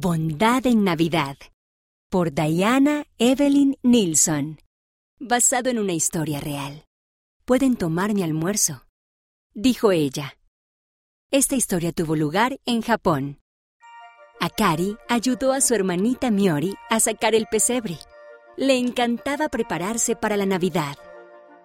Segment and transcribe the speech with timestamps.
[0.00, 1.36] Bondad en Navidad
[2.08, 4.60] por Diana Evelyn Nilsson.
[5.18, 6.84] Basado en una historia real.
[7.44, 8.86] Pueden tomar mi almuerzo,
[9.54, 10.38] dijo ella.
[11.32, 13.40] Esta historia tuvo lugar en Japón.
[14.38, 17.98] Akari ayudó a su hermanita Miori a sacar el pesebre.
[18.56, 20.96] Le encantaba prepararse para la Navidad.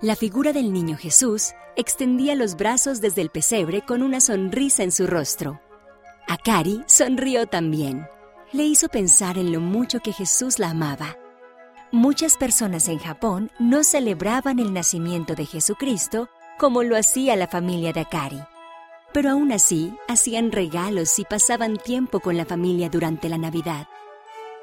[0.00, 4.92] La figura del niño Jesús extendía los brazos desde el pesebre con una sonrisa en
[4.92, 5.60] su rostro.
[6.28, 8.06] Akari sonrió también.
[8.52, 11.16] Le hizo pensar en lo mucho que Jesús la amaba.
[11.92, 17.92] Muchas personas en Japón no celebraban el nacimiento de Jesucristo como lo hacía la familia
[17.92, 18.40] de Akari.
[19.12, 23.86] Pero aún así, hacían regalos y pasaban tiempo con la familia durante la Navidad.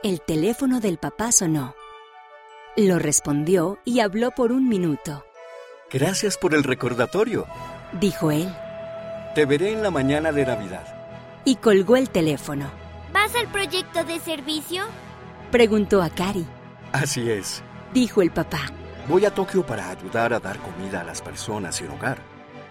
[0.03, 1.73] El teléfono del papá sonó.
[2.77, 5.25] Lo respondió y habló por un minuto.
[5.91, 7.45] Gracias por el recordatorio,
[7.99, 8.53] dijo él,
[9.33, 10.93] Te veré en la mañana de Navidad.
[11.45, 12.69] y colgó el teléfono.
[13.17, 14.83] ¿Vas al proyecto de servicio?
[15.51, 16.45] Preguntó a Kari,
[16.91, 17.63] Así es.
[17.91, 18.59] dijo el papá.
[19.09, 22.19] Voy a Tokio para ayudar a dar comida a las personas sin hogar.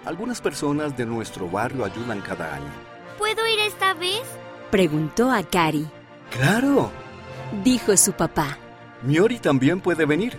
[0.05, 2.70] Algunas personas de nuestro barrio ayudan cada año.
[3.19, 4.23] ¿Puedo ir esta vez?
[4.70, 5.89] Preguntó a Kari,
[6.31, 6.92] ¡Claro!
[7.65, 8.57] dijo su papá.
[9.03, 10.39] Miori también puede venir.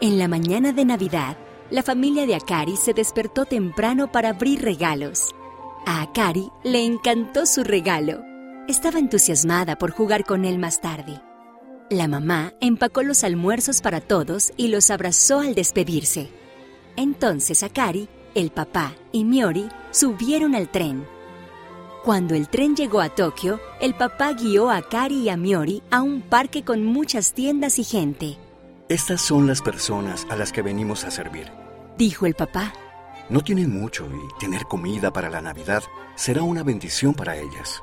[0.00, 1.36] En la mañana de Navidad,
[1.68, 5.34] la familia de Akari se despertó temprano para abrir regalos.
[5.84, 8.31] A Akari le encantó su regalo.
[8.68, 11.20] Estaba entusiasmada por jugar con él más tarde.
[11.90, 16.30] La mamá empacó los almuerzos para todos y los abrazó al despedirse.
[16.96, 21.04] Entonces Akari, el papá y Miori subieron al tren.
[22.04, 26.00] Cuando el tren llegó a Tokio, el papá guió a Akari y a Miori a
[26.02, 28.38] un parque con muchas tiendas y gente.
[28.88, 31.50] Estas son las personas a las que venimos a servir.
[31.98, 32.72] Dijo el papá.
[33.28, 35.82] No tienen mucho y tener comida para la Navidad
[36.14, 37.82] será una bendición para ellas.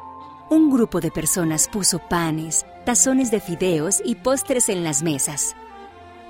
[0.49, 5.55] Un grupo de personas puso panes, tazones de fideos y postres en las mesas.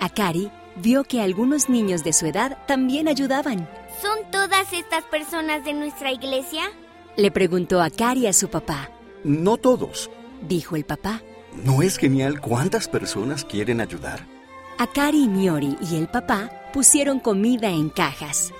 [0.02, 3.70] Akari vio que algunos niños de su edad también ayudaban.
[4.02, 6.64] ¿Son todas estas personas de nuestra iglesia?
[7.16, 8.90] Le preguntó Akari a su papá.
[9.24, 10.10] No todos.
[10.42, 11.22] Dijo el papá.
[11.64, 14.26] ¿No es genial cuántas personas quieren ayudar?
[14.78, 18.52] Akari, Miori y el papá pusieron comida en cajas.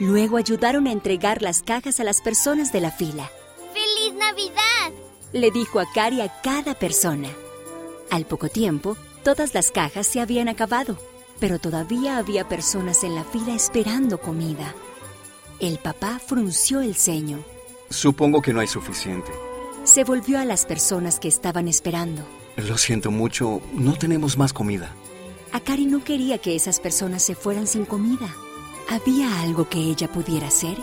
[0.00, 3.30] Luego ayudaron a entregar las cajas a las personas de la fila.
[3.94, 4.92] ¡Feliz Navidad!
[5.32, 7.28] Le dijo Akari a cada persona.
[8.10, 10.98] Al poco tiempo, todas las cajas se habían acabado,
[11.38, 14.74] pero todavía había personas en la fila esperando comida.
[15.60, 17.44] El papá frunció el ceño.
[17.90, 19.30] Supongo que no hay suficiente.
[19.84, 22.22] Se volvió a las personas que estaban esperando.
[22.56, 24.92] Lo siento mucho, no tenemos más comida.
[25.52, 28.34] Akari no quería que esas personas se fueran sin comida.
[28.88, 30.78] ¿Había algo que ella pudiera hacer?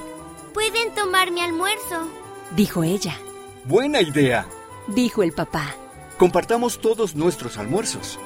[0.54, 2.21] ¿Pueden tomar mi almuerzo?
[2.56, 3.18] Dijo ella.
[3.66, 4.48] Buena idea.
[4.88, 5.76] Dijo el papá.
[6.18, 8.20] Compartamos todos nuestros almuerzos.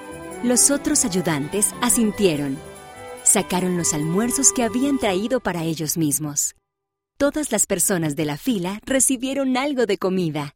[0.43, 2.57] Los otros ayudantes asintieron.
[3.23, 6.55] Sacaron los almuerzos que habían traído para ellos mismos.
[7.17, 10.55] Todas las personas de la fila recibieron algo de comida.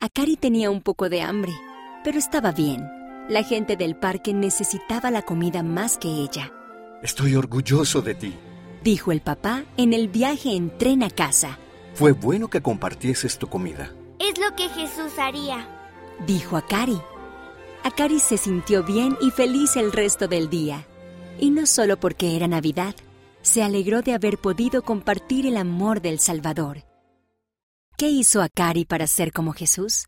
[0.00, 1.52] Akari tenía un poco de hambre,
[2.02, 2.88] pero estaba bien.
[3.28, 6.52] La gente del parque necesitaba la comida más que ella,
[7.02, 8.34] Estoy orgulloso de ti.
[8.84, 11.58] dijo el papá en el viaje en tren a casa.
[11.94, 13.92] Fue bueno que compartieses tu comida.
[14.18, 15.66] Es lo que Jesús haría.
[16.26, 17.00] dijo Akari.
[17.84, 20.86] Akari se sintió bien y feliz el resto del día.
[21.38, 22.94] Y no solo porque era Navidad,
[23.42, 26.84] se alegró de haber podido compartir el amor del Salvador.
[27.96, 30.06] ¿Qué hizo Akari para ser como Jesús?